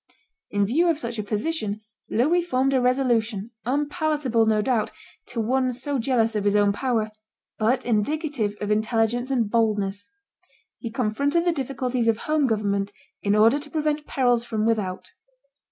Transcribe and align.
In 0.49 0.65
view 0.65 0.89
of 0.89 0.97
such 0.97 1.19
a 1.19 1.23
position 1.23 1.81
Louis 2.09 2.41
formed 2.41 2.73
a 2.73 2.81
resolution, 2.81 3.51
unpalatable, 3.65 4.47
no 4.47 4.59
doubt, 4.59 4.89
to 5.27 5.39
one 5.39 5.71
so 5.71 5.99
jealous 5.99 6.35
of 6.35 6.43
his 6.43 6.55
own 6.55 6.73
power, 6.73 7.11
but 7.59 7.85
indicative 7.85 8.57
of 8.61 8.71
intelligence 8.71 9.29
and 9.29 9.47
boldness; 9.47 10.07
he 10.79 10.89
confronted 10.89 11.45
the 11.45 11.51
difficulties 11.51 12.07
of 12.07 12.17
home 12.17 12.47
government 12.47 12.91
in 13.21 13.35
order 13.35 13.59
to 13.59 13.69
prevent 13.69 14.07
perils 14.07 14.43
from 14.43 14.65
without. 14.65 15.11